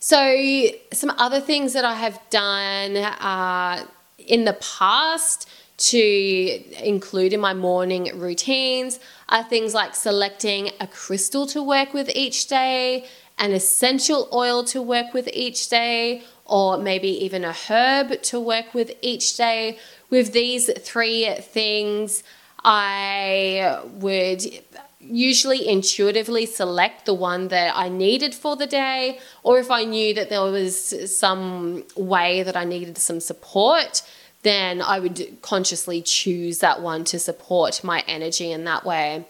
So, 0.00 0.66
some 0.92 1.10
other 1.18 1.40
things 1.40 1.72
that 1.72 1.84
I 1.84 1.94
have 1.94 2.20
done 2.30 2.96
uh, 2.96 3.84
in 4.18 4.44
the 4.44 4.54
past 4.54 5.48
to 5.78 6.86
include 6.86 7.32
in 7.32 7.40
my 7.40 7.54
morning 7.54 8.10
routines 8.18 8.98
are 9.28 9.44
things 9.44 9.74
like 9.74 9.94
selecting 9.94 10.70
a 10.80 10.86
crystal 10.86 11.46
to 11.46 11.62
work 11.62 11.94
with 11.94 12.10
each 12.14 12.46
day, 12.46 13.06
an 13.38 13.52
essential 13.52 14.28
oil 14.32 14.64
to 14.64 14.82
work 14.82 15.14
with 15.14 15.28
each 15.32 15.68
day, 15.68 16.22
or 16.44 16.78
maybe 16.78 17.08
even 17.24 17.44
a 17.44 17.52
herb 17.52 18.20
to 18.22 18.40
work 18.40 18.74
with 18.74 18.92
each 19.02 19.36
day. 19.36 19.78
With 20.10 20.32
these 20.32 20.70
three 20.80 21.32
things, 21.40 22.22
I 22.64 23.80
would 23.94 24.42
usually 25.00 25.66
intuitively 25.68 26.44
select 26.44 27.06
the 27.06 27.14
one 27.14 27.48
that 27.48 27.76
I 27.76 27.88
needed 27.88 28.34
for 28.34 28.56
the 28.56 28.66
day, 28.66 29.20
or 29.42 29.58
if 29.58 29.70
I 29.70 29.84
knew 29.84 30.14
that 30.14 30.28
there 30.28 30.42
was 30.42 31.16
some 31.16 31.84
way 31.96 32.42
that 32.42 32.56
I 32.56 32.64
needed 32.64 32.98
some 32.98 33.20
support, 33.20 34.02
then 34.42 34.82
I 34.82 34.98
would 34.98 35.38
consciously 35.42 36.02
choose 36.02 36.58
that 36.58 36.80
one 36.80 37.04
to 37.04 37.18
support 37.18 37.82
my 37.84 38.04
energy 38.06 38.50
in 38.50 38.64
that 38.64 38.84
way. 38.84 39.26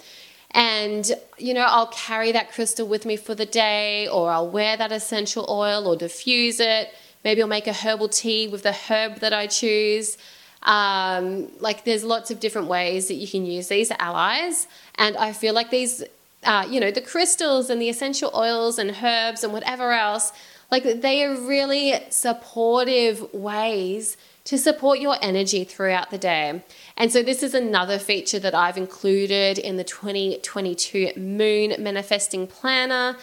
And, 0.50 1.10
you 1.37 1.52
know, 1.52 1.66
I'll 1.66 1.88
carry 1.88 2.32
that 2.32 2.52
crystal 2.52 2.87
with 2.88 3.04
me 3.04 3.16
for 3.16 3.34
the 3.34 3.46
day, 3.46 4.08
or 4.08 4.30
I'll 4.30 4.48
wear 4.48 4.76
that 4.76 4.92
essential 4.92 5.46
oil 5.48 5.87
or 5.87 5.96
diffuse 5.96 6.60
it. 6.60 6.94
Maybe 7.25 7.42
I'll 7.42 7.48
make 7.48 7.66
a 7.66 7.72
herbal 7.72 8.08
tea 8.08 8.48
with 8.48 8.62
the 8.62 8.72
herb 8.72 9.16
that 9.16 9.32
I 9.32 9.46
choose. 9.46 10.16
Um, 10.62 11.49
like 11.61 11.85
there's 11.85 12.05
lots 12.05 12.31
of 12.31 12.41
different 12.41 12.69
ways 12.69 13.09
that 13.09 13.15
you 13.15 13.29
can 13.29 13.47
use 13.47 13.69
these 13.69 13.91
allies, 13.99 14.67
and 14.97 15.17
I 15.17 15.33
feel 15.33 15.55
like 15.55 15.71
these, 15.71 16.03
uh, 16.45 16.67
you 16.69 16.81
know, 16.81 16.91
the 16.91 17.00
crystals 17.00 17.71
and 17.71 17.81
the 17.81 17.88
essential 17.88 18.31
oils 18.35 18.79
and 18.79 18.97
herbs 19.03 19.45
and 19.45 19.53
whatever 19.53 19.93
else, 19.93 20.33
Like 20.71 21.00
they 21.00 21.25
are 21.25 21.35
really 21.35 21.95
supportive 22.11 23.33
ways 23.33 24.17
to 24.45 24.57
support 24.57 24.99
your 24.99 25.17
energy 25.21 25.65
throughout 25.65 26.11
the 26.11 26.17
day. 26.17 26.62
And 26.97 27.12
so, 27.12 27.23
this 27.23 27.43
is 27.43 27.55
another 27.55 27.99
feature 27.99 28.38
that 28.38 28.55
I've 28.55 28.79
included 28.79 29.59
in 29.59 29.77
the 29.77 29.85
2022 29.85 31.12
Moon 31.17 31.75
Manifesting 31.79 32.47
Planner. 32.47 33.17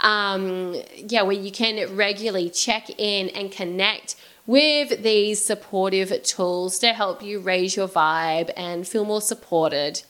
Um, 0.00 0.74
yeah, 0.96 1.22
where 1.22 1.36
you 1.36 1.52
can 1.52 1.96
regularly 1.96 2.50
check 2.50 2.90
in 2.98 3.28
and 3.28 3.52
connect 3.52 4.16
with 4.46 5.02
these 5.02 5.44
supportive 5.44 6.22
tools 6.22 6.78
to 6.80 6.92
help 6.92 7.22
you 7.22 7.38
raise 7.38 7.76
your 7.76 7.88
vibe 7.88 8.50
and 8.56 8.86
feel 8.86 9.04
more 9.04 9.20
supported. 9.20 10.02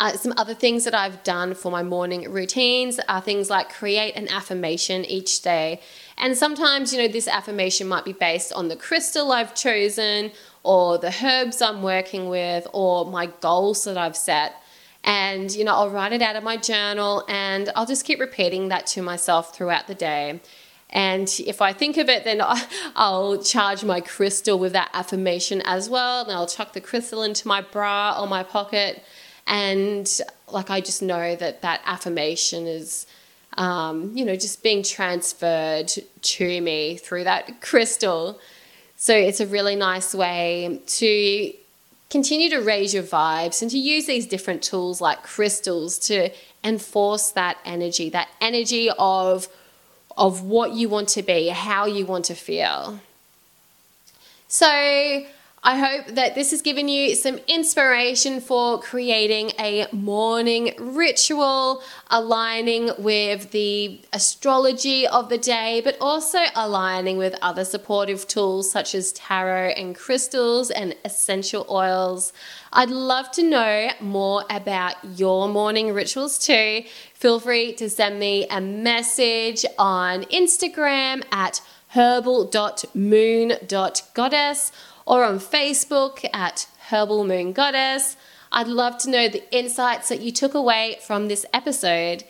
Uh, 0.00 0.12
some 0.12 0.32
other 0.36 0.54
things 0.54 0.84
that 0.84 0.94
I've 0.94 1.24
done 1.24 1.54
for 1.54 1.72
my 1.72 1.82
morning 1.82 2.30
routines 2.30 3.00
are 3.08 3.20
things 3.20 3.50
like 3.50 3.68
create 3.68 4.14
an 4.14 4.28
affirmation 4.28 5.04
each 5.04 5.42
day. 5.42 5.80
And 6.16 6.36
sometimes, 6.36 6.92
you 6.92 7.00
know, 7.00 7.08
this 7.08 7.26
affirmation 7.26 7.88
might 7.88 8.04
be 8.04 8.12
based 8.12 8.52
on 8.52 8.68
the 8.68 8.76
crystal 8.76 9.32
I've 9.32 9.56
chosen, 9.56 10.30
or 10.62 10.98
the 10.98 11.14
herbs 11.22 11.60
I'm 11.60 11.82
working 11.82 12.28
with, 12.28 12.66
or 12.72 13.06
my 13.06 13.26
goals 13.40 13.84
that 13.84 13.98
I've 13.98 14.16
set. 14.16 14.62
And, 15.02 15.50
you 15.50 15.64
know, 15.64 15.74
I'll 15.74 15.90
write 15.90 16.12
it 16.12 16.22
out 16.22 16.36
of 16.36 16.44
my 16.44 16.56
journal 16.56 17.24
and 17.28 17.70
I'll 17.74 17.86
just 17.86 18.04
keep 18.04 18.20
repeating 18.20 18.68
that 18.68 18.86
to 18.88 19.02
myself 19.02 19.54
throughout 19.54 19.86
the 19.86 19.94
day. 19.94 20.40
And 20.90 21.28
if 21.46 21.60
I 21.60 21.72
think 21.72 21.96
of 21.96 22.08
it, 22.08 22.24
then 22.24 22.40
I'll 22.96 23.42
charge 23.42 23.84
my 23.84 24.00
crystal 24.00 24.58
with 24.58 24.72
that 24.72 24.90
affirmation 24.92 25.62
as 25.62 25.88
well. 25.88 26.22
And 26.22 26.32
I'll 26.32 26.46
chuck 26.46 26.72
the 26.72 26.80
crystal 26.80 27.22
into 27.22 27.46
my 27.46 27.60
bra 27.60 28.18
or 28.20 28.26
my 28.26 28.42
pocket 28.42 29.02
and 29.48 30.20
like 30.50 30.70
I 30.70 30.80
just 30.80 31.02
know 31.02 31.34
that 31.34 31.62
that 31.62 31.80
affirmation 31.84 32.66
is 32.66 33.06
um, 33.56 34.12
you 34.14 34.24
know 34.24 34.36
just 34.36 34.62
being 34.62 34.82
transferred 34.82 35.90
to 36.22 36.60
me 36.60 36.96
through 36.96 37.24
that 37.24 37.60
crystal 37.60 38.38
so 38.96 39.16
it's 39.16 39.40
a 39.40 39.46
really 39.46 39.74
nice 39.74 40.14
way 40.14 40.80
to 40.86 41.52
continue 42.10 42.50
to 42.50 42.58
raise 42.58 42.94
your 42.94 43.02
vibes 43.02 43.62
and 43.62 43.70
to 43.70 43.78
use 43.78 44.06
these 44.06 44.26
different 44.26 44.62
tools 44.62 45.00
like 45.00 45.22
crystals 45.22 45.98
to 45.98 46.30
enforce 46.62 47.30
that 47.30 47.56
energy 47.64 48.10
that 48.10 48.28
energy 48.40 48.90
of 48.98 49.48
of 50.18 50.42
what 50.42 50.72
you 50.72 50.88
want 50.88 51.08
to 51.08 51.22
be 51.22 51.48
how 51.48 51.86
you 51.86 52.04
want 52.04 52.26
to 52.26 52.34
feel. 52.34 53.00
So 54.48 55.24
I 55.62 55.76
hope 55.76 56.14
that 56.14 56.34
this 56.36 56.52
has 56.52 56.62
given 56.62 56.88
you 56.88 57.14
some 57.16 57.40
inspiration 57.48 58.40
for 58.40 58.80
creating 58.80 59.50
a 59.58 59.88
morning 59.90 60.72
ritual 60.78 61.82
aligning 62.08 62.92
with 62.98 63.50
the 63.50 64.00
astrology 64.12 65.04
of 65.06 65.28
the 65.28 65.36
day, 65.36 65.82
but 65.82 65.98
also 66.00 66.38
aligning 66.54 67.18
with 67.18 67.34
other 67.42 67.64
supportive 67.64 68.28
tools 68.28 68.70
such 68.70 68.94
as 68.94 69.10
tarot 69.12 69.70
and 69.70 69.96
crystals 69.96 70.70
and 70.70 70.94
essential 71.04 71.66
oils. 71.68 72.32
I'd 72.72 72.90
love 72.90 73.32
to 73.32 73.42
know 73.42 73.88
more 74.00 74.44
about 74.50 74.94
your 75.16 75.48
morning 75.48 75.92
rituals 75.92 76.38
too. 76.38 76.84
Feel 77.14 77.40
free 77.40 77.72
to 77.74 77.90
send 77.90 78.20
me 78.20 78.46
a 78.48 78.60
message 78.60 79.66
on 79.76 80.22
Instagram 80.24 81.24
at 81.32 81.60
herbal.moon.goddess 81.88 84.72
or 85.08 85.24
on 85.24 85.40
Facebook 85.40 86.28
at 86.34 86.68
Herbal 86.90 87.24
Moon 87.24 87.52
Goddess. 87.52 88.16
I'd 88.52 88.68
love 88.68 88.98
to 88.98 89.10
know 89.10 89.28
the 89.28 89.42
insights 89.56 90.10
that 90.10 90.20
you 90.20 90.30
took 90.30 90.52
away 90.52 90.98
from 91.06 91.28
this 91.28 91.46
episode. 91.52 92.24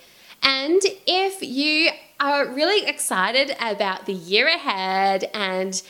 And 0.45 0.81
if 1.07 1.43
you 1.43 1.91
are 2.21 2.47
really 2.47 2.87
excited 2.87 3.57
about 3.61 4.07
the 4.07 4.13
year 4.13 4.47
ahead 4.47 5.29
and 5.35 5.83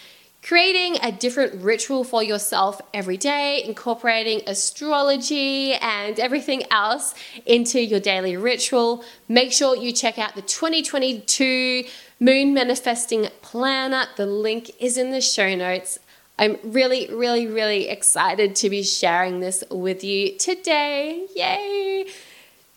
creating 0.43 0.97
a 1.03 1.13
different 1.13 1.63
ritual 1.63 2.05
for 2.05 2.23
yourself 2.23 2.81
every 2.95 3.19
day, 3.19 3.63
incorporating 3.65 4.41
astrology 4.47 5.75
and 5.75 6.19
everything 6.19 6.63
else 6.71 7.15
into 7.45 7.83
your 7.83 8.01
daily 8.01 8.37
ritual, 8.37 9.05
make 9.29 9.53
sure 9.53 9.77
you 9.77 9.93
check 9.93 10.19
out 10.19 10.35
the 10.35 10.43
2022 10.43 11.85
Moon 12.19 12.55
Manifesting 12.55 13.29
Planner. 13.43 14.07
The 14.17 14.27
link 14.27 14.71
is 14.81 14.97
in 14.97 15.11
the 15.11 15.21
show 15.21 15.55
notes. 15.55 15.99
I'm 16.39 16.57
really, 16.63 17.09
really, 17.13 17.47
really 17.47 17.89
excited 17.89 18.55
to 18.57 18.71
be 18.71 18.85
sharing 18.85 19.41
this 19.41 19.65
with 19.71 20.05
you 20.05 20.39
today. 20.39 21.27
Yay! 21.35 22.07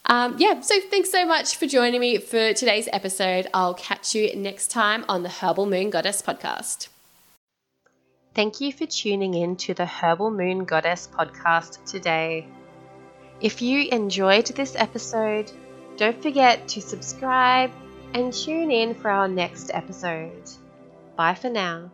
Um, 0.07 0.35
yeah, 0.39 0.61
so 0.61 0.79
thanks 0.89 1.11
so 1.11 1.27
much 1.27 1.55
for 1.57 1.67
joining 1.67 2.01
me 2.01 2.17
for 2.17 2.53
today's 2.53 2.89
episode. 2.91 3.47
I'll 3.53 3.75
catch 3.75 4.15
you 4.15 4.35
next 4.35 4.71
time 4.71 5.05
on 5.07 5.21
the 5.21 5.29
Herbal 5.29 5.67
Moon 5.67 5.91
Goddess 5.91 6.23
podcast. 6.23 6.87
Thank 8.33 8.61
you 8.61 8.73
for 8.73 8.87
tuning 8.87 9.35
in 9.35 9.55
to 9.57 9.73
the 9.75 9.85
Herbal 9.85 10.31
Moon 10.31 10.65
Goddess 10.65 11.07
podcast 11.13 11.85
today. 11.85 12.47
If 13.41 13.61
you 13.61 13.89
enjoyed 13.91 14.47
this 14.47 14.75
episode, 14.75 15.51
don't 15.97 16.19
forget 16.21 16.67
to 16.69 16.81
subscribe 16.81 17.71
and 18.13 18.33
tune 18.33 18.71
in 18.71 18.95
for 18.95 19.11
our 19.11 19.27
next 19.27 19.69
episode. 19.73 20.49
Bye 21.15 21.35
for 21.35 21.49
now. 21.49 21.91